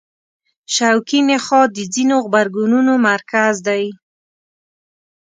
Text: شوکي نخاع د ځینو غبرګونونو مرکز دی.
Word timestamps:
شوکي 0.75 1.19
نخاع 1.27 1.65
د 1.75 1.77
ځینو 1.93 2.15
غبرګونونو 2.25 2.93
مرکز 3.09 3.53
دی. 3.67 3.83